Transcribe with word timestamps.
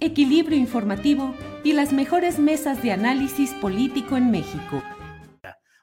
equilibrio 0.00 0.56
informativo 0.56 1.34
y 1.64 1.72
las 1.72 1.92
mejores 1.92 2.38
mesas 2.38 2.82
de 2.82 2.92
análisis 2.92 3.52
político 3.54 4.16
en 4.16 4.30
México. 4.30 4.82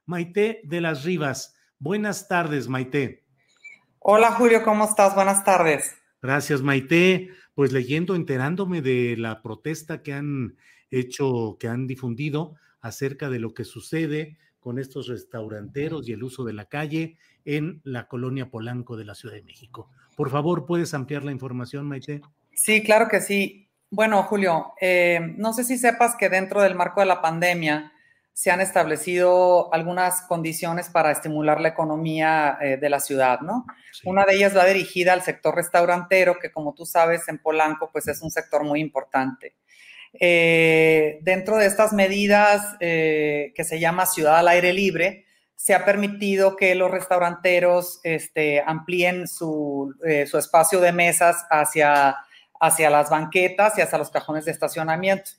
Maite 0.05 0.61
de 0.63 0.81
las 0.81 1.03
Rivas. 1.03 1.55
Buenas 1.79 2.27
tardes, 2.27 2.67
Maite. 2.67 3.25
Hola, 3.99 4.31
Julio, 4.31 4.63
¿cómo 4.63 4.85
estás? 4.85 5.15
Buenas 5.15 5.43
tardes. 5.43 5.95
Gracias, 6.21 6.61
Maite. 6.61 7.29
Pues 7.55 7.71
leyendo, 7.71 8.15
enterándome 8.15 8.81
de 8.81 9.15
la 9.17 9.41
protesta 9.41 10.03
que 10.03 10.13
han 10.13 10.57
hecho, 10.91 11.57
que 11.59 11.67
han 11.67 11.87
difundido 11.87 12.55
acerca 12.81 13.29
de 13.29 13.39
lo 13.39 13.53
que 13.53 13.63
sucede 13.63 14.37
con 14.59 14.79
estos 14.79 15.07
restauranteros 15.07 16.07
y 16.07 16.13
el 16.13 16.23
uso 16.23 16.43
de 16.43 16.53
la 16.53 16.65
calle 16.65 17.17
en 17.45 17.81
la 17.83 18.07
colonia 18.07 18.49
Polanco 18.49 18.97
de 18.97 19.05
la 19.05 19.15
Ciudad 19.15 19.35
de 19.35 19.43
México. 19.43 19.89
Por 20.15 20.29
favor, 20.29 20.65
¿puedes 20.65 20.93
ampliar 20.93 21.23
la 21.23 21.31
información, 21.31 21.87
Maite? 21.87 22.21
Sí, 22.53 22.83
claro 22.83 23.07
que 23.09 23.21
sí. 23.21 23.64
Bueno, 23.91 24.23
Julio, 24.23 24.73
eh, 24.81 25.19
no 25.37 25.53
sé 25.53 25.63
si 25.63 25.77
sepas 25.77 26.15
que 26.15 26.29
dentro 26.29 26.61
del 26.61 26.75
marco 26.75 27.01
de 27.01 27.05
la 27.05 27.21
pandemia 27.21 27.91
se 28.33 28.51
han 28.51 28.59
establecido 28.59 29.73
algunas 29.73 30.21
condiciones 30.21 30.89
para 30.89 31.11
estimular 31.11 31.61
la 31.61 31.69
economía 31.69 32.57
eh, 32.59 32.77
de 32.77 32.89
la 32.89 32.99
ciudad, 32.99 33.39
¿no? 33.41 33.65
Una 34.03 34.25
de 34.25 34.35
ellas 34.35 34.57
va 34.57 34.65
dirigida 34.65 35.13
al 35.13 35.21
sector 35.21 35.55
restaurantero, 35.55 36.37
que 36.39 36.51
como 36.51 36.73
tú 36.73 36.85
sabes, 36.85 37.29
en 37.29 37.37
Polanco, 37.37 37.89
pues 37.91 38.07
es 38.07 38.21
un 38.21 38.31
sector 38.31 38.63
muy 38.63 38.81
importante. 38.81 39.55
Eh, 40.19 41.19
dentro 41.21 41.57
de 41.57 41.67
estas 41.67 41.93
medidas 41.93 42.75
que 42.79 43.63
se 43.63 43.79
llama 43.79 44.05
Ciudad 44.05 44.37
al 44.37 44.47
Aire 44.47 44.73
Libre, 44.73 45.25
se 45.55 45.73
ha 45.73 45.85
permitido 45.85 46.57
que 46.57 46.75
los 46.75 46.91
restauranteros 46.91 48.01
este, 48.03 48.61
amplíen 48.65 49.27
su, 49.27 49.93
su 50.29 50.37
espacio 50.37 50.81
de 50.81 50.91
mesas 50.91 51.45
hacia 51.49 52.17
hacia 52.65 52.89
las 52.89 53.09
banquetas 53.09 53.77
y 53.77 53.81
hacia 53.81 53.97
los 53.97 54.09
cajones 54.09 54.45
de 54.45 54.51
estacionamiento. 54.51 55.31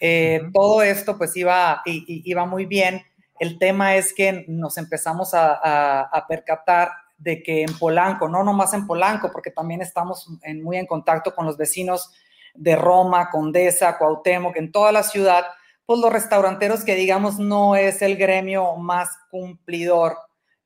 Eh, 0.00 0.42
todo 0.52 0.82
esto 0.82 1.18
pues 1.18 1.36
iba, 1.36 1.82
iba 1.84 2.46
muy 2.46 2.66
bien. 2.66 3.02
El 3.38 3.58
tema 3.58 3.96
es 3.96 4.12
que 4.12 4.44
nos 4.48 4.78
empezamos 4.78 5.30
a, 5.32 6.10
percatar 6.28 6.90
de 7.16 7.42
que 7.42 7.62
en 7.62 7.78
Polanco, 7.78 8.28
no 8.28 8.44
nomás 8.44 8.74
en 8.74 8.86
Polanco, 8.86 9.30
porque 9.32 9.50
también 9.50 9.80
estamos 9.80 10.28
muy 10.62 10.76
en 10.76 10.86
contacto 10.86 11.34
con 11.34 11.46
los 11.46 11.56
vecinos 11.56 12.12
de 12.54 12.76
Roma, 12.76 13.30
Condesa, 13.30 13.96
Cuauhtémoc, 13.98 14.56
en 14.56 14.72
toda 14.72 14.92
la 14.92 15.02
ciudad, 15.02 15.46
pues 15.86 16.00
los 16.00 16.12
restauranteros 16.12 16.84
que 16.84 16.94
digamos 16.94 17.38
no 17.38 17.76
es 17.76 18.02
el 18.02 18.16
gremio 18.16 18.76
más 18.76 19.10
cumplidor 19.30 20.16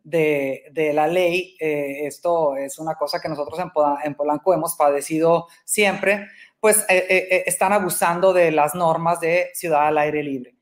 de, 0.04 0.92
la 0.94 1.06
ley. 1.06 1.56
Eh, 1.60 2.06
esto 2.06 2.56
es 2.56 2.78
una 2.78 2.94
cosa 2.94 3.20
que 3.20 3.28
nosotros 3.28 3.58
en, 3.58 4.14
Polanco 4.14 4.54
hemos 4.54 4.76
padecido 4.76 5.48
siempre, 5.64 6.28
pues 6.60 6.84
eh, 6.88 7.06
eh, 7.08 7.44
están 7.46 7.72
abusando 7.72 8.32
de 8.32 8.50
las 8.50 8.74
normas 8.74 9.20
de 9.20 9.50
ciudad 9.54 9.86
al 9.86 9.98
aire 9.98 10.22
libre. 10.22 10.54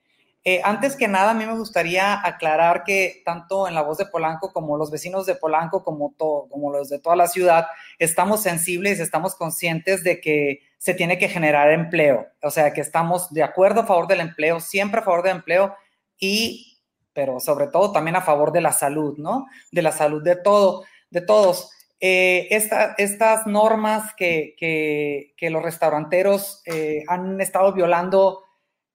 antes 0.64 0.96
que 0.96 1.08
nada, 1.08 1.32
a 1.32 1.34
mí 1.34 1.44
me 1.44 1.56
gustaría 1.56 2.26
aclarar 2.26 2.82
que 2.84 3.22
tanto 3.24 3.68
en 3.68 3.74
la 3.74 3.82
voz 3.82 3.98
de 3.98 4.06
Polanco 4.06 4.52
como 4.52 4.76
los 4.76 4.90
vecinos 4.90 5.26
de 5.26 5.34
Polanco, 5.34 5.84
como, 5.84 6.14
como 6.16 6.72
los 6.72 6.88
de 6.88 6.98
toda 6.98 7.16
la 7.16 7.26
ciudad, 7.26 7.66
estamos 7.98 8.42
sensibles, 8.42 9.00
estamos 9.00 9.34
conscientes 9.34 10.02
de 10.02 10.20
que 10.20 10.60
se 10.78 10.94
tiene 10.94 11.18
que 11.18 11.28
generar 11.28 11.70
empleo, 11.70 12.26
o 12.42 12.50
sea, 12.50 12.72
que 12.72 12.80
estamos 12.80 13.30
de 13.34 13.42
acuerdo 13.42 13.82
a 13.82 13.86
favor 13.86 14.06
del 14.06 14.20
empleo, 14.20 14.60
siempre 14.60 15.00
a 15.00 15.04
favor 15.04 15.22
del 15.22 15.36
empleo 15.36 15.74
y 16.18 16.69
pero 17.12 17.40
sobre 17.40 17.68
todo 17.68 17.92
también 17.92 18.16
a 18.16 18.22
favor 18.22 18.52
de 18.52 18.60
la 18.60 18.72
salud, 18.72 19.16
¿no? 19.18 19.46
De 19.72 19.82
la 19.82 19.92
salud 19.92 20.22
de 20.22 20.36
todo, 20.36 20.84
de 21.10 21.20
todos. 21.20 21.70
Eh, 22.02 22.48
estas 22.50 23.46
normas 23.46 24.14
que, 24.16 25.34
los 25.40 25.62
restauranteros 25.62 26.62
eh, 26.64 27.04
han 27.08 27.40
estado 27.40 27.74
violando 27.74 28.42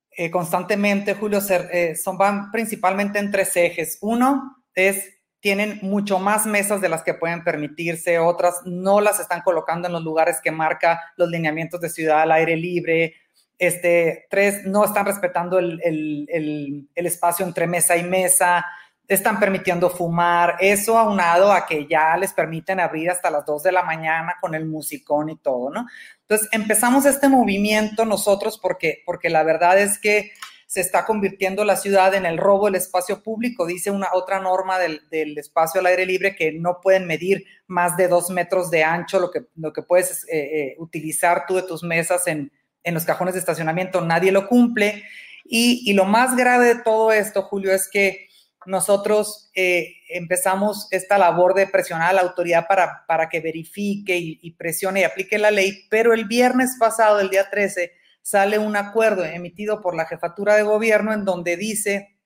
eh, 0.09 0.31
constantemente, 0.31 1.13
Julio, 1.13 1.39
son, 1.41 2.17
van 2.17 2.51
principalmente 2.51 3.19
en 3.19 3.31
tres 3.31 3.55
ejes. 3.57 3.99
Uno 4.01 4.63
es, 4.73 5.13
tienen 5.39 5.79
mucho 5.83 6.17
más 6.17 6.47
mesas 6.47 6.81
de 6.81 6.89
las 6.89 7.03
que 7.03 7.13
pueden 7.13 7.43
permitirse, 7.43 8.17
otras 8.17 8.61
no 8.65 9.01
las 9.01 9.19
están 9.19 9.41
colocando 9.41 9.87
en 9.87 9.93
los 9.93 10.03
lugares 10.03 10.39
que 10.41 10.51
marca 10.51 11.13
los 11.17 11.29
lineamientos 11.29 11.81
de 11.81 11.89
ciudad 11.89 12.21
al 12.21 12.31
aire 12.31 12.55
libre, 12.55 13.13
este, 13.57 14.25
tres, 14.29 14.65
no 14.65 14.83
están 14.83 15.05
respetando 15.05 15.59
el, 15.59 16.87
espacio 16.93 17.45
entre 17.45 17.67
mesa 17.67 17.95
y 17.97 18.03
mesa, 18.03 18.65
están 19.07 19.39
permitiendo 19.39 19.89
fumar, 19.89 20.55
eso 20.59 20.97
aunado 20.97 21.51
a 21.51 21.65
que 21.65 21.85
ya 21.87 22.17
les 22.17 22.33
permiten 22.33 22.79
abrir 22.79 23.11
hasta 23.11 23.29
las 23.29 23.45
2 23.45 23.63
de 23.63 23.71
la 23.71 23.83
mañana 23.83 24.35
con 24.41 24.55
el 24.55 24.65
musicón 24.65 25.29
y 25.29 25.37
todo, 25.37 25.69
¿no? 25.69 25.85
Entonces 26.21 26.49
empezamos 26.51 27.05
este 27.05 27.29
movimiento 27.29 28.03
nosotros 28.03 28.57
porque, 28.59 29.03
porque 29.05 29.29
la 29.29 29.43
verdad 29.43 29.79
es 29.79 29.99
que 29.99 30.31
se 30.65 30.81
está 30.81 31.05
convirtiendo 31.05 31.63
la 31.63 31.75
ciudad 31.75 32.15
en 32.15 32.25
el 32.25 32.39
robo 32.39 32.65
del 32.65 32.75
espacio 32.75 33.21
público. 33.21 33.67
Dice 33.67 33.91
una 33.91 34.09
otra 34.13 34.39
norma 34.39 34.79
del, 34.79 35.37
espacio 35.37 35.79
al 35.79 35.85
aire 35.85 36.07
libre 36.07 36.35
que 36.35 36.51
no 36.51 36.81
pueden 36.81 37.05
medir 37.05 37.45
más 37.67 37.95
de 37.97 38.07
dos 38.07 38.31
metros 38.31 38.71
de 38.71 38.83
ancho 38.83 39.19
lo 39.19 39.29
que, 39.29 39.45
lo 39.55 39.71
que 39.71 39.83
puedes 39.83 40.23
eh, 40.23 40.29
eh, 40.31 40.75
utilizar 40.79 41.45
tú 41.47 41.55
de 41.55 41.61
tus 41.61 41.83
mesas 41.83 42.25
en, 42.25 42.51
en 42.85 42.93
los 42.93 43.03
cajones 43.03 43.33
de 43.33 43.41
estacionamiento, 43.41 43.99
nadie 43.99 44.31
lo 44.31 44.47
cumple. 44.47 45.03
Y, 45.43 45.91
lo 45.93 46.05
más 46.05 46.35
grave 46.35 46.65
de 46.67 46.81
todo 46.83 47.11
esto, 47.11 47.41
Julio, 47.43 47.73
es 47.73 47.89
que 47.89 48.29
nosotros 48.65 49.51
eh, 49.53 49.97
empezamos 50.09 50.87
esta 50.91 51.17
labor 51.17 51.53
de 51.53 51.67
presionar 51.67 52.11
a 52.11 52.13
la 52.13 52.21
autoridad 52.21 52.67
para, 52.67 53.05
para 53.07 53.27
que 53.29 53.41
verifique 53.41 54.17
y, 54.17 54.51
presione 54.51 55.01
y 55.01 55.03
aplique 55.03 55.37
la 55.37 55.51
ley, 55.51 55.85
pero 55.89 56.13
el 56.13 56.25
viernes 56.25 56.77
pasado, 56.79 57.19
el 57.19 57.29
día 57.29 57.49
13, 57.49 57.91
sale 58.21 58.57
un 58.57 58.75
acuerdo 58.75 59.23
emitido 59.23 59.81
por 59.81 59.95
la 59.95 60.05
jefatura 60.05 60.55
de 60.55 60.63
gobierno 60.63 61.13
en 61.13 61.25
donde 61.25 61.57
dice, 61.57 62.17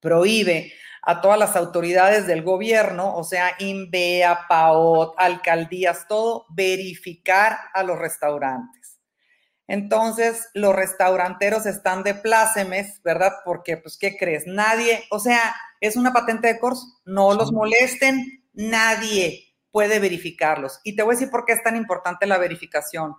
prohíbe 0.00 0.72
a 1.02 1.20
todas 1.20 1.38
las 1.38 1.56
autoridades 1.56 2.26
del 2.26 2.42
gobierno, 2.42 3.16
o 3.16 3.24
sea, 3.24 3.56
INVEA, 3.58 4.46
PAOT, 4.48 5.14
alcaldías, 5.16 6.06
todo, 6.06 6.46
verificar 6.50 7.58
a 7.72 7.82
los 7.82 7.98
restaurantes. 7.98 8.81
Entonces, 9.66 10.48
los 10.54 10.74
restauranteros 10.74 11.66
están 11.66 12.02
de 12.02 12.14
plácemes, 12.14 13.00
¿verdad? 13.02 13.32
Porque, 13.44 13.76
pues, 13.76 13.96
¿qué 13.96 14.16
crees? 14.16 14.46
Nadie, 14.46 15.04
o 15.10 15.18
sea, 15.18 15.54
es 15.80 15.96
una 15.96 16.12
patente 16.12 16.48
de 16.48 16.58
corso, 16.58 16.86
no 17.04 17.34
los 17.34 17.52
molesten, 17.52 18.44
nadie 18.52 19.54
puede 19.70 19.98
verificarlos. 19.98 20.80
Y 20.84 20.94
te 20.94 21.02
voy 21.02 21.14
a 21.14 21.16
decir 21.18 21.30
por 21.30 21.44
qué 21.44 21.54
es 21.54 21.62
tan 21.62 21.76
importante 21.76 22.26
la 22.26 22.38
verificación. 22.38 23.14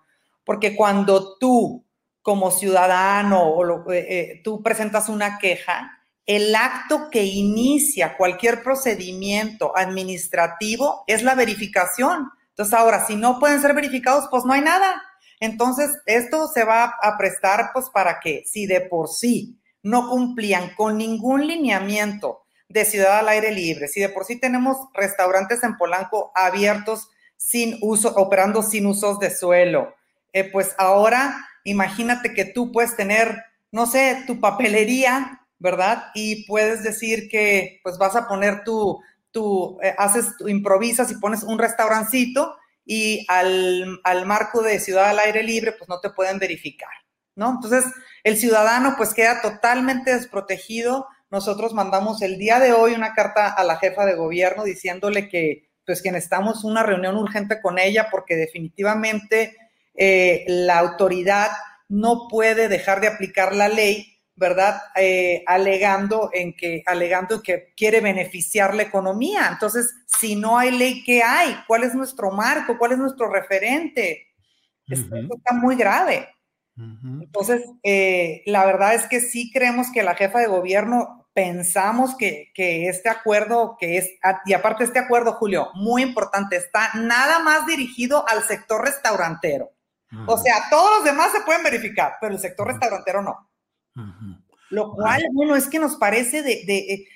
Porque 0.45 0.75
cuando 0.75 1.37
tú, 1.37 1.85
como 2.21 2.51
ciudadano, 2.51 3.43
o 3.43 3.91
eh, 3.91 4.05
eh, 4.09 4.41
tú 4.43 4.61
presentas 4.61 5.09
una 5.09 5.39
queja, 5.39 6.03
el 6.25 6.55
acto 6.55 7.09
que 7.11 7.23
inicia 7.23 8.15
cualquier 8.15 8.63
procedimiento 8.63 9.75
administrativo 9.75 11.03
es 11.05 11.21
la 11.21 11.35
verificación 11.35 12.29
Entonces 12.49 12.73
ahora, 12.73 13.05
si 13.05 13.15
no 13.17 13.39
pueden 13.39 13.61
ser 13.61 13.73
verificados, 13.73 14.27
pues 14.31 14.45
no 14.45 14.53
hay 14.53 14.61
nada. 14.61 15.01
Entonces, 15.43 15.91
esto 16.05 16.47
se 16.47 16.63
va 16.63 16.95
a 17.01 17.17
prestar 17.17 17.71
pues 17.73 17.89
para 17.89 18.21
que 18.21 18.45
si 18.45 18.65
de 18.65 18.79
por 18.79 19.09
sí 19.09 19.59
no 19.81 20.09
cumplían 20.09 20.73
con 20.73 20.97
ningún 20.97 21.45
lineamiento 21.45 22.45
de 22.69 22.85
ciudad 22.85 23.19
al 23.19 23.27
aire 23.27 23.51
libre, 23.51 23.89
si 23.89 23.99
de 23.99 24.07
por 24.07 24.23
sí 24.23 24.39
tenemos 24.39 24.77
restaurantes 24.93 25.61
en 25.63 25.75
Polanco 25.75 26.31
abiertos 26.33 27.09
sin 27.35 27.77
uso, 27.81 28.13
operando 28.15 28.63
sin 28.63 28.85
usos 28.85 29.19
de 29.19 29.35
suelo, 29.35 29.93
eh, 30.31 30.49
pues 30.49 30.73
ahora 30.77 31.45
imagínate 31.65 32.33
que 32.33 32.45
tú 32.45 32.71
puedes 32.71 32.95
tener, 32.95 33.43
no 33.69 33.85
sé, 33.85 34.23
tu 34.25 34.39
papelería, 34.39 35.41
¿verdad? 35.59 36.05
Y 36.15 36.45
puedes 36.45 36.83
decir 36.83 37.27
que 37.27 37.81
pues 37.83 37.97
vas 37.97 38.15
a 38.15 38.29
poner 38.29 38.63
tu, 38.63 39.01
tú 39.31 39.77
eh, 39.83 39.93
haces, 39.97 40.27
improvisas 40.47 41.11
y 41.11 41.15
pones 41.15 41.43
un 41.43 41.59
restaurancito 41.59 42.55
y 42.85 43.25
al, 43.29 43.99
al, 44.03 44.25
marco 44.25 44.61
de 44.61 44.79
ciudad 44.79 45.09
al 45.09 45.19
aire 45.19 45.43
libre, 45.43 45.71
pues 45.71 45.89
no 45.89 45.99
te 45.99 46.09
pueden 46.09 46.39
verificar, 46.39 46.89
¿no? 47.35 47.51
Entonces, 47.51 47.85
el 48.23 48.37
ciudadano 48.37 48.95
pues 48.97 49.13
queda 49.13 49.41
totalmente 49.41 50.13
desprotegido. 50.13 51.07
Nosotros 51.29 51.73
mandamos 51.73 52.21
el 52.21 52.37
día 52.37 52.59
de 52.59 52.73
hoy 52.73 52.93
una 52.93 53.13
carta 53.13 53.47
a 53.47 53.63
la 53.63 53.77
jefa 53.77 54.05
de 54.05 54.15
gobierno 54.15 54.63
diciéndole 54.63 55.29
que 55.29 55.69
pues 55.85 56.01
que 56.01 56.11
necesitamos 56.11 56.63
una 56.63 56.83
reunión 56.83 57.17
urgente 57.17 57.61
con 57.61 57.77
ella 57.77 58.07
porque 58.09 58.37
definitivamente 58.37 59.57
eh, 59.95 60.45
la 60.47 60.79
autoridad 60.79 61.51
no 61.89 62.27
puede 62.29 62.69
dejar 62.69 63.01
de 63.01 63.07
aplicar 63.07 63.53
la 63.53 63.67
ley 63.67 64.13
¿verdad? 64.35 64.81
Eh, 64.95 65.43
alegando 65.45 66.29
en 66.33 66.55
que, 66.55 66.83
alegando 66.85 67.41
que 67.41 67.73
quiere 67.77 68.01
beneficiar 68.01 68.73
la 68.73 68.83
economía. 68.83 69.47
Entonces, 69.51 69.93
si 70.23 70.37
no 70.37 70.57
hay 70.57 70.71
ley, 70.71 71.03
¿qué 71.03 71.21
hay? 71.21 71.53
¿Cuál 71.67 71.83
es 71.83 71.93
nuestro 71.93 72.31
marco? 72.31 72.77
¿Cuál 72.77 72.93
es 72.93 72.97
nuestro 72.97 73.29
referente? 73.29 74.29
Esto 74.87 75.15
está 75.17 75.53
muy 75.53 75.75
grave. 75.75 76.29
Entonces, 76.77 77.61
eh, 77.83 78.41
la 78.45 78.65
verdad 78.65 78.95
es 78.95 79.05
que 79.07 79.19
sí 79.19 79.51
creemos 79.51 79.87
que 79.93 80.01
la 80.01 80.15
jefa 80.15 80.39
de 80.39 80.47
gobierno 80.47 81.27
pensamos 81.33 82.15
que, 82.15 82.51
que, 82.53 82.87
este 82.87 83.09
acuerdo, 83.09 83.75
que 83.77 83.97
es, 83.97 84.11
y 84.45 84.53
aparte 84.53 84.85
este 84.85 84.99
acuerdo, 84.99 85.33
Julio, 85.33 85.71
muy 85.73 86.01
importante, 86.03 86.55
está 86.55 86.91
nada 86.95 87.39
más 87.39 87.67
dirigido 87.67 88.25
al 88.29 88.43
sector 88.43 88.81
restaurantero. 88.81 89.71
O 90.27 90.37
sea, 90.37 90.67
todos 90.69 90.89
los 90.97 91.03
demás 91.03 91.31
se 91.33 91.41
pueden 91.41 91.63
verificar, 91.63 92.13
pero 92.21 92.33
el 92.33 92.39
sector 92.39 92.67
restaurantero 92.67 93.21
no. 93.21 93.49
Lo 94.69 94.93
cual, 94.93 95.21
bueno, 95.33 95.55
es 95.57 95.67
que 95.67 95.79
nos 95.79 95.97
parece 95.97 96.43
de, 96.43 96.53
eh, 96.53 97.07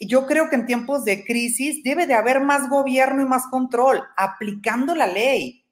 yo 0.00 0.26
creo 0.26 0.48
que 0.48 0.56
en 0.56 0.66
tiempos 0.66 1.04
de 1.04 1.24
crisis 1.24 1.82
debe 1.82 2.06
de 2.06 2.14
haber 2.14 2.40
más 2.40 2.68
gobierno 2.68 3.22
y 3.22 3.26
más 3.26 3.46
control, 3.46 4.02
aplicando 4.16 4.94
la 4.94 5.06
ley. 5.06 5.62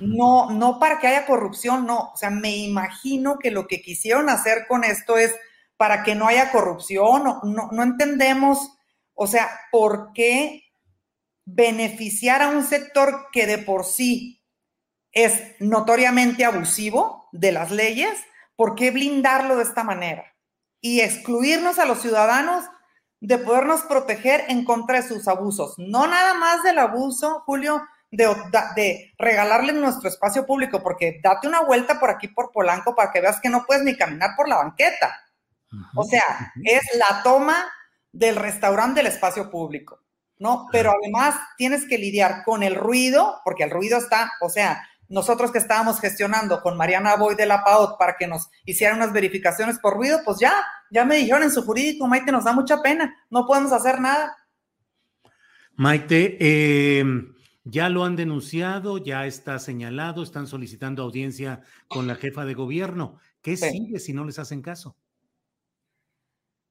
No, 0.00 0.50
no 0.50 0.78
para 0.78 1.00
que 1.00 1.08
haya 1.08 1.26
corrupción, 1.26 1.86
no. 1.86 2.10
O 2.12 2.16
sea, 2.16 2.30
me 2.30 2.56
imagino 2.56 3.38
que 3.38 3.50
lo 3.50 3.66
que 3.66 3.82
quisieron 3.82 4.28
hacer 4.28 4.66
con 4.68 4.84
esto 4.84 5.18
es 5.18 5.34
para 5.76 6.04
que 6.04 6.14
no 6.14 6.28
haya 6.28 6.52
corrupción. 6.52 7.24
No, 7.24 7.40
no, 7.42 7.68
no 7.72 7.82
entendemos, 7.82 8.78
o 9.14 9.26
sea, 9.26 9.50
por 9.72 10.12
qué 10.12 10.62
beneficiar 11.44 12.42
a 12.42 12.50
un 12.50 12.62
sector 12.62 13.26
que 13.32 13.46
de 13.46 13.58
por 13.58 13.84
sí 13.84 14.40
es 15.10 15.56
notoriamente 15.58 16.44
abusivo 16.44 17.28
de 17.32 17.50
las 17.50 17.72
leyes 17.72 18.16
¿por 18.56 18.76
qué 18.76 18.92
blindarlo 18.92 19.56
de 19.56 19.64
esta 19.64 19.82
manera? 19.82 20.36
Y 20.80 21.00
excluirnos 21.00 21.80
a 21.80 21.84
los 21.84 22.00
ciudadanos 22.00 22.64
de 23.26 23.38
podernos 23.38 23.82
proteger 23.82 24.44
en 24.48 24.64
contra 24.64 25.00
de 25.00 25.06
sus 25.06 25.28
abusos. 25.28 25.74
No 25.78 26.08
nada 26.08 26.34
más 26.34 26.64
del 26.64 26.78
abuso, 26.78 27.40
Julio, 27.46 27.80
de, 28.10 28.26
de 28.74 29.14
regalarle 29.16 29.72
nuestro 29.72 30.08
espacio 30.08 30.44
público, 30.44 30.82
porque 30.82 31.20
date 31.22 31.46
una 31.46 31.60
vuelta 31.60 32.00
por 32.00 32.10
aquí, 32.10 32.26
por 32.26 32.50
Polanco, 32.50 32.96
para 32.96 33.12
que 33.12 33.20
veas 33.20 33.40
que 33.40 33.48
no 33.48 33.64
puedes 33.64 33.84
ni 33.84 33.96
caminar 33.96 34.30
por 34.36 34.48
la 34.48 34.56
banqueta. 34.56 35.20
O 35.94 36.04
sea, 36.04 36.52
es 36.64 36.82
la 36.94 37.22
toma 37.22 37.64
del 38.10 38.36
restaurante 38.36 39.02
del 39.02 39.12
espacio 39.12 39.50
público, 39.50 40.00
¿no? 40.38 40.66
Pero 40.72 40.90
además 40.90 41.36
tienes 41.56 41.86
que 41.88 41.98
lidiar 41.98 42.42
con 42.44 42.64
el 42.64 42.74
ruido, 42.74 43.40
porque 43.44 43.62
el 43.62 43.70
ruido 43.70 43.98
está, 43.98 44.32
o 44.40 44.50
sea, 44.50 44.82
nosotros 45.08 45.52
que 45.52 45.58
estábamos 45.58 46.00
gestionando 46.00 46.60
con 46.60 46.76
Mariana 46.76 47.14
Boy 47.16 47.36
de 47.36 47.46
la 47.46 47.62
PAOT 47.62 47.98
para 47.98 48.16
que 48.16 48.26
nos 48.26 48.50
hicieran 48.64 48.96
unas 48.96 49.12
verificaciones 49.12 49.78
por 49.78 49.94
ruido, 49.94 50.20
pues 50.24 50.38
ya, 50.40 50.52
ya 50.92 51.04
me 51.04 51.16
dijeron 51.16 51.42
en 51.42 51.50
su 51.50 51.62
jurídico, 51.62 52.06
Maite, 52.06 52.30
nos 52.30 52.44
da 52.44 52.52
mucha 52.52 52.82
pena, 52.82 53.16
no 53.30 53.46
podemos 53.46 53.72
hacer 53.72 54.00
nada. 54.00 54.36
Maite, 55.74 56.36
eh, 56.38 57.04
ya 57.64 57.88
lo 57.88 58.04
han 58.04 58.14
denunciado, 58.14 58.98
ya 58.98 59.26
está 59.26 59.58
señalado, 59.58 60.22
están 60.22 60.46
solicitando 60.46 61.02
audiencia 61.02 61.62
con 61.88 62.06
la 62.06 62.14
jefa 62.14 62.44
de 62.44 62.54
gobierno. 62.54 63.18
¿Qué 63.40 63.56
sigue 63.56 63.98
si 63.98 64.12
no 64.12 64.24
les 64.24 64.38
hacen 64.38 64.62
caso? 64.62 64.96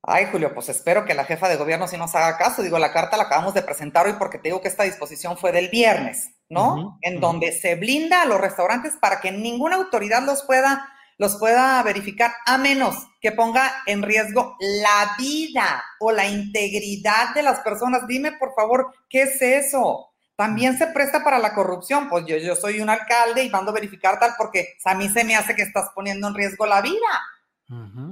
Ay, 0.04 0.28
Julio, 0.32 0.54
pues 0.54 0.68
espero 0.70 1.06
que 1.06 1.14
la 1.14 1.26
jefa 1.26 1.48
de 1.48 1.58
gobierno 1.58 1.88
sí 1.88 1.96
nos 1.96 2.16
haga 2.16 2.38
caso. 2.38 2.64
Digo, 2.64 2.80
la 2.80 2.92
carta 2.92 3.18
la 3.18 3.24
acabamos 3.24 3.54
de 3.54 3.62
presentar 3.62 4.08
hoy 4.08 4.14
porque 4.14 4.40
te 4.40 4.50
digo 4.50 4.62
que 4.62 4.68
esta 4.68 4.84
disposición 4.84 5.38
fue 5.38 5.52
del 5.52 5.70
viernes, 5.70 6.32
¿no? 6.50 6.98
en 7.02 7.20
donde 7.20 7.52
se 7.52 7.76
blinda 7.76 8.24
a 8.24 8.26
los 8.26 8.42
restaurantes 8.42 8.94
para 9.00 9.20
que 9.22 9.32
ninguna 9.32 9.76
autoridad 9.76 10.24
los 10.26 10.44
pueda, 10.44 10.90
los 11.18 11.38
pueda 11.38 11.82
verificar, 11.84 12.32
a 12.46 12.58
menos 12.58 12.96
que 13.20 13.32
ponga 13.32 13.72
en 13.86 14.02
riesgo 14.02 14.56
la 14.60 15.16
vida 15.18 15.84
o 16.00 16.12
la 16.12 16.28
integridad 16.28 17.34
de 17.34 17.44
las 17.44 17.60
personas. 17.60 18.08
Dime, 18.08 18.32
por 18.34 18.54
favor, 18.56 18.94
¿qué 19.10 19.24
es 19.24 19.42
eso? 19.42 20.12
También 20.36 20.78
se 20.78 20.88
presta 20.88 21.24
para 21.24 21.38
la 21.38 21.54
corrupción. 21.54 22.10
Pues 22.10 22.26
yo, 22.26 22.38
yo 22.38 22.56
soy 22.56 22.82
un 22.82 22.90
alcalde 22.90 23.44
y 23.44 23.50
mando 23.50 23.72
a 23.72 23.76
verificar 23.76 24.20
tal 24.20 24.34
porque 24.38 24.76
a 24.86 24.96
mí 24.96 25.08
se 25.10 25.24
me 25.24 25.36
hace 25.36 25.56
que 25.56 25.62
estás 25.62 25.90
poniendo 25.94 26.28
en 26.28 26.34
riesgo 26.34 26.66
la 26.66 26.82
vida. 26.82 26.98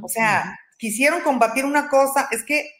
o 0.02 0.08
sea, 0.08 0.58
quisieron 0.80 1.22
combatir 1.22 1.66
una 1.66 1.90
cosa, 1.90 2.28
es 2.32 2.44
que, 2.44 2.72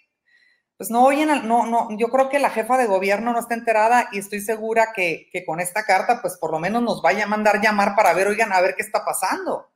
pues 0.78 0.90
no 0.90 1.04
oyen, 1.04 1.48
no, 1.48 1.66
no, 1.66 1.90
yo 1.98 2.08
creo 2.08 2.30
que 2.30 2.40
la 2.40 2.50
jefa 2.50 2.78
de 2.78 2.86
gobierno 2.86 3.34
no 3.34 3.40
está 3.40 3.54
enterada 3.54 4.08
y 4.14 4.20
estoy 4.20 4.40
segura 4.40 4.94
que, 4.96 5.30
con 5.46 5.60
esta 5.60 5.84
carta, 5.84 6.22
pues 6.22 6.38
por 6.38 6.52
lo 6.52 6.60
menos 6.60 6.82
nos 6.82 7.02
vaya 7.02 7.26
a 7.26 7.28
mandar 7.28 7.62
llamar 7.62 7.96
para 7.96 8.14
ver, 8.14 8.28
oigan, 8.28 8.54
a 8.54 8.62
ver 8.62 8.76
qué 8.76 8.84
está 8.84 9.04
pasando. 9.04 9.70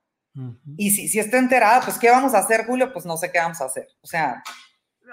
Y 0.77 0.91
si, 0.91 1.07
si 1.07 1.19
está 1.19 1.37
enterada, 1.37 1.81
pues 1.81 1.97
¿qué 1.99 2.09
vamos 2.09 2.33
a 2.33 2.39
hacer, 2.39 2.65
Julio? 2.65 2.91
Pues 2.91 3.05
no 3.05 3.17
sé 3.17 3.31
qué 3.31 3.39
vamos 3.39 3.61
a 3.61 3.65
hacer. 3.65 3.87
O 4.01 4.07
sea, 4.07 4.43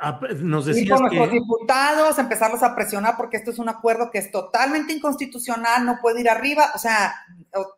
ah, 0.01 0.19
pues, 0.19 0.41
nos 0.41 0.65
decías 0.65 0.87
y 0.87 0.89
con 0.89 1.01
nuestros 1.01 1.31
diputados, 1.31 2.19
empezarlos 2.19 2.63
a 2.63 2.75
presionar 2.75 3.17
porque 3.17 3.37
esto 3.37 3.51
es 3.51 3.59
un 3.59 3.69
acuerdo 3.69 4.11
que 4.11 4.19
es 4.19 4.31
totalmente 4.31 4.95
inconstitucional, 4.95 5.85
no 5.85 5.99
puede 6.01 6.23
ir 6.23 6.31
arriba, 6.31 6.71
o 6.75 6.79
sea, 6.79 7.15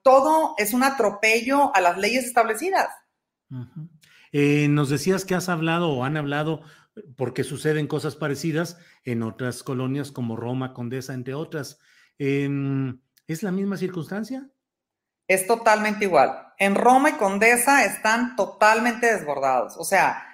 todo 0.05 0.55
es 0.57 0.73
un 0.73 0.85
atropello 0.85 1.75
a 1.75 1.81
las 1.81 1.99
leyes 1.99 2.25
establecidas. 2.25 2.89
Eh, 4.31 4.69
nos 4.69 4.89
decías 4.89 5.25
que 5.25 5.35
has 5.35 5.49
hablado 5.49 5.91
o 5.91 6.05
han 6.05 6.17
hablado, 6.17 6.63
porque 7.17 7.45
suceden 7.45 7.87
cosas 7.87 8.17
parecidas 8.17 8.79
en 9.05 9.23
otras 9.23 9.63
colonias 9.63 10.13
como 10.13 10.37
Roma, 10.37 10.75
Condesa, 10.75 11.15
entre 11.15 11.35
otras. 11.35 11.79
Em, 12.19 13.01
¿Es 13.27 13.43
la 13.43 13.51
misma 13.51 13.77
circunstancia? 13.77 14.49
Es 15.29 15.47
totalmente 15.47 16.05
igual. 16.05 16.53
En 16.59 16.75
Roma 16.75 17.11
y 17.11 17.13
Condesa 17.15 17.85
están 17.85 18.37
totalmente 18.37 19.13
desbordados. 19.13 19.77
O 19.77 19.85
sea, 19.85 20.27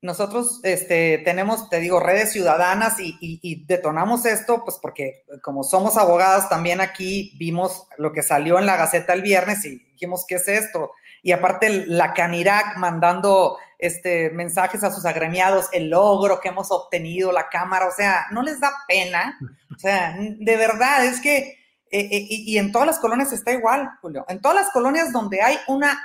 nosotros 0.00 0.60
este, 0.62 1.18
tenemos, 1.24 1.68
te 1.70 1.80
digo, 1.80 1.98
redes 1.98 2.32
ciudadanas 2.32 2.96
y, 2.98 3.64
detonamos 3.66 4.26
esto, 4.26 4.62
pues 4.64 4.78
porque 4.80 5.24
como 5.42 5.64
somos 5.64 5.96
abogadas 5.96 6.48
también 6.48 6.80
aquí 6.80 7.34
vimos 7.38 7.86
lo 7.96 8.12
que 8.12 8.22
salió 8.22 8.58
en 8.58 8.66
la 8.66 8.76
Gaceta 8.76 9.14
el 9.14 9.22
viernes 9.22 9.64
y 9.64 9.78
dijimos, 9.92 10.24
¿qué 10.28 10.36
es 10.36 10.48
esto? 10.48 10.90
y 11.24 11.32
aparte 11.32 11.86
la 11.86 12.12
Canirac 12.12 12.76
mandando 12.76 13.56
este, 13.78 14.28
mensajes 14.30 14.84
a 14.84 14.92
sus 14.92 15.06
agremiados, 15.06 15.70
el 15.72 15.88
logro 15.88 16.38
que 16.38 16.50
hemos 16.50 16.70
obtenido, 16.70 17.32
la 17.32 17.48
Cámara, 17.48 17.86
o 17.86 17.90
sea, 17.90 18.26
no 18.30 18.42
les 18.42 18.60
da 18.60 18.70
pena, 18.86 19.38
o 19.74 19.78
sea, 19.78 20.14
de 20.18 20.56
verdad, 20.56 21.06
es 21.06 21.22
que, 21.22 21.63
eh, 21.96 22.08
eh, 22.10 22.26
y, 22.28 22.58
en 22.58 22.72
todas 22.72 22.88
las 22.88 22.98
colonias 22.98 23.32
está 23.32 23.52
igual, 23.52 23.88
Julio, 24.02 24.24
en 24.26 24.40
todas 24.40 24.56
las 24.56 24.72
colonias 24.72 25.12
donde 25.12 25.40
hay 25.40 25.56
una, 25.68 26.04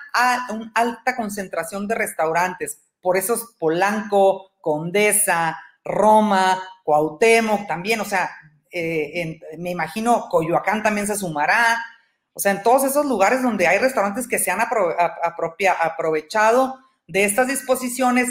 alta 0.76 1.16
concentración 1.16 1.88
de 1.88 1.96
restaurantes, 1.96 2.78
por 3.02 3.18
eso 3.18 3.34
es 3.34 3.44
Polanco, 3.58 4.52
Condesa, 4.62 5.58
Roma, 5.84 6.62
Cuauhtémoc 6.84 7.66
también, 7.66 8.02
o 8.02 8.06
sea, 8.06 8.30
eh, 8.72 9.40
me 9.58 9.72
imagino 9.72 10.28
Coyoacán 10.30 10.84
también 10.84 11.08
se 11.08 11.16
sumará, 11.16 11.84
o 12.34 12.40
sea, 12.40 12.52
en 12.52 12.62
todos 12.62 12.84
esos 12.84 13.08
lugares 13.08 13.42
donde 13.42 13.66
hay 13.66 13.80
restaurantes 13.80 14.28
que 14.28 14.38
se 14.38 14.52
han 14.52 14.60
aprovechado 14.62 16.78
de 17.08 17.24
estas 17.24 17.48
disposiciones, 17.48 18.30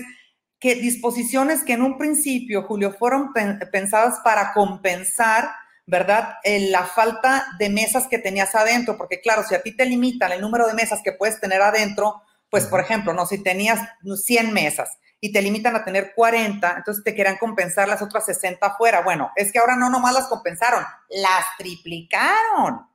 que 0.61 0.77
disposiciones 0.77 1.65
que 1.65 1.73
en 1.73 1.83
un 1.83 1.99
principio, 1.99 2.63
Julio, 2.63 2.93
fueron 2.93 3.33
pensadas 3.33 4.21
para 4.23 4.53
compensar, 4.53 5.51
¿verdad? 5.89 6.35
la 6.45 6.85
falta 6.85 7.47
de 7.59 7.71
mesas 7.71 8.07
que 8.09 8.19
tenías 8.19 8.55
adentro, 8.55 8.99
porque 8.99 9.21
claro, 9.21 9.43
si 9.43 9.55
a 9.55 9.63
ti 9.63 9.75
te 9.75 9.87
limitan 9.87 10.31
el 10.33 10.41
número 10.41 10.67
de 10.67 10.75
mesas 10.75 11.01
que 11.03 11.13
puedes 11.13 11.41
tener 11.41 11.63
adentro, 11.63 12.23
pues 12.51 12.67
por 12.67 12.81
ejemplo, 12.81 13.15
no, 13.15 13.25
si 13.25 13.43
tenías 13.43 13.81
100 14.05 14.53
mesas 14.53 14.99
y 15.19 15.33
te 15.33 15.41
limitan 15.41 15.75
a 15.75 15.85
tener 15.85 16.13
40, 16.15 16.75
entonces 16.77 17.03
te 17.03 17.15
querían 17.15 17.39
compensar 17.39 17.89
las 17.89 18.03
otras 18.03 18.27
60 18.27 18.65
afuera. 18.67 19.01
Bueno, 19.01 19.33
es 19.35 19.51
que 19.51 19.59
ahora 19.59 19.77
no 19.77 19.89
nomás 19.89 20.13
las 20.13 20.27
compensaron, 20.27 20.85
las 21.09 21.45
triplicaron. 21.57 22.87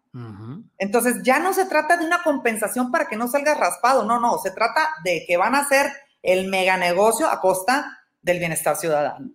Entonces 0.77 1.23
ya 1.23 1.39
no 1.39 1.53
se 1.53 1.65
trata 1.65 1.97
de 1.97 2.05
una 2.05 2.21
compensación 2.21 2.91
para 2.91 3.07
que 3.07 3.15
no 3.15 3.27
salgas 3.27 3.57
raspado, 3.57 4.05
no, 4.05 4.19
no, 4.19 4.37
se 4.37 4.51
trata 4.51 4.87
de 5.03 5.25
que 5.27 5.37
van 5.37 5.55
a 5.55 5.61
hacer 5.61 5.91
el 6.21 6.47
mega 6.47 6.77
negocio 6.77 7.27
a 7.27 7.41
costa 7.41 8.03
del 8.21 8.37
bienestar 8.37 8.75
ciudadano. 8.75 9.31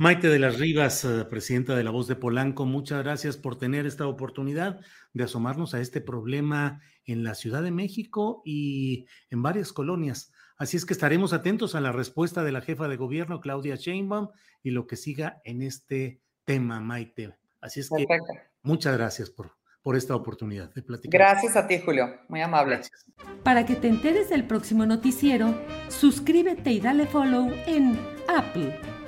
Maite 0.00 0.28
de 0.28 0.38
las 0.38 0.58
Rivas, 0.58 1.04
eh, 1.04 1.26
presidenta 1.28 1.76
de 1.76 1.84
La 1.84 1.90
Voz 1.90 2.06
de 2.06 2.16
Polanco, 2.16 2.64
muchas 2.64 3.04
gracias 3.04 3.36
por 3.36 3.58
tener 3.58 3.84
esta 3.84 4.06
oportunidad 4.06 4.80
de 5.12 5.24
asomarnos 5.24 5.74
a 5.74 5.80
este 5.82 6.00
problema 6.00 6.80
en 7.04 7.22
la 7.22 7.34
Ciudad 7.34 7.62
de 7.62 7.70
México 7.70 8.40
y 8.46 9.04
en 9.28 9.42
varias 9.42 9.74
colonias. 9.74 10.32
Así 10.56 10.78
es 10.78 10.86
que 10.86 10.94
estaremos 10.94 11.34
atentos 11.34 11.74
a 11.74 11.82
la 11.82 11.92
respuesta 11.92 12.42
de 12.42 12.50
la 12.50 12.62
jefa 12.62 12.88
de 12.88 12.96
gobierno, 12.96 13.42
Claudia 13.42 13.76
Sheinbaum, 13.76 14.28
y 14.62 14.70
lo 14.70 14.86
que 14.86 14.96
siga 14.96 15.42
en 15.44 15.60
este 15.60 16.22
tema, 16.46 16.80
Maite. 16.80 17.36
Así 17.60 17.80
es 17.80 17.90
que 17.90 18.06
muchas 18.62 18.96
gracias 18.96 19.28
por, 19.28 19.50
por 19.82 19.96
esta 19.96 20.16
oportunidad 20.16 20.72
de 20.72 20.80
platicar. 20.80 21.20
Gracias 21.20 21.56
a 21.56 21.66
ti, 21.66 21.78
Julio. 21.78 22.06
Muy 22.30 22.40
amable. 22.40 22.80
Para 23.44 23.66
que 23.66 23.76
te 23.76 23.88
enteres 23.88 24.30
del 24.30 24.46
próximo 24.46 24.86
noticiero, 24.86 25.54
suscríbete 25.88 26.72
y 26.72 26.80
dale 26.80 27.04
follow 27.06 27.52
en 27.66 28.00
Apple 28.34 28.99